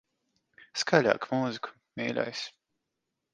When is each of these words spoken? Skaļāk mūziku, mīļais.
Skaļāk 0.83 1.27
mūziku, 1.33 1.75
mīļais. 2.01 2.43